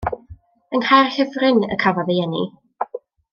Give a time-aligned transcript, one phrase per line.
[0.77, 2.43] Yng Nghaerhirfryn y cafodd ei eni.